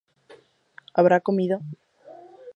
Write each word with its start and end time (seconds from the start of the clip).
¿Habrá 0.97 1.17
comido? 1.27 1.57